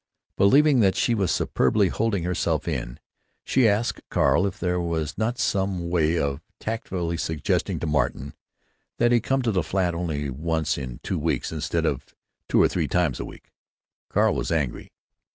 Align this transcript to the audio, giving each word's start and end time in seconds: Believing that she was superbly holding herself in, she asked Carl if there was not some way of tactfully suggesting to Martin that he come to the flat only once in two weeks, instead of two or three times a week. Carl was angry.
Believing 0.35 0.79
that 0.79 0.95
she 0.95 1.13
was 1.13 1.29
superbly 1.29 1.89
holding 1.89 2.23
herself 2.23 2.67
in, 2.67 2.99
she 3.43 3.67
asked 3.67 4.01
Carl 4.09 4.47
if 4.47 4.59
there 4.59 4.79
was 4.79 5.15
not 5.15 5.37
some 5.37 5.91
way 5.91 6.17
of 6.17 6.41
tactfully 6.59 7.17
suggesting 7.17 7.79
to 7.79 7.85
Martin 7.85 8.33
that 8.97 9.11
he 9.11 9.19
come 9.19 9.43
to 9.43 9.51
the 9.51 9.61
flat 9.61 9.93
only 9.93 10.27
once 10.31 10.75
in 10.75 10.99
two 11.03 11.19
weeks, 11.19 11.51
instead 11.51 11.85
of 11.85 12.15
two 12.49 12.59
or 12.59 12.67
three 12.67 12.87
times 12.87 13.19
a 13.19 13.25
week. 13.25 13.51
Carl 14.09 14.33
was 14.33 14.51
angry. 14.51 14.91